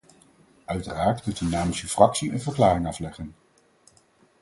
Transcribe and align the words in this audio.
Uiteraard 0.65 1.21
kunt 1.21 1.39
u 1.41 1.45
namens 1.45 1.81
uw 1.81 1.87
fractie 1.87 2.31
een 2.31 2.41
verklaring 2.41 2.87
afleggen. 2.87 3.35